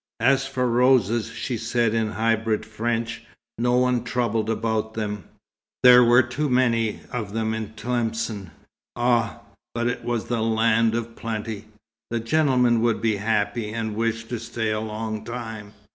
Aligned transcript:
As 0.21 0.47
for 0.47 0.67
roses, 0.67 1.27
she 1.29 1.57
said 1.57 1.93
in 1.93 2.13
hybrid 2.13 2.65
French, 2.65 3.23
no 3.59 3.77
one 3.77 4.03
troubled 4.03 4.49
about 4.49 4.95
them 4.95 5.25
there 5.83 6.03
were 6.03 6.23
too 6.23 6.49
many 6.49 7.01
in 7.13 7.73
Tlemcen. 7.77 8.49
Ah! 8.95 9.41
but 9.75 9.85
it 9.85 10.03
was 10.03 10.27
a 10.31 10.41
land 10.41 10.95
of 10.95 11.15
plenty! 11.15 11.65
The 12.09 12.19
gentlemen 12.19 12.81
would 12.81 12.99
be 12.99 13.17
happy, 13.17 13.69
and 13.71 13.93
wish 13.95 14.23
to 14.29 14.39
stay 14.39 14.71
a 14.71 14.79
long 14.79 15.23
time. 15.23 15.71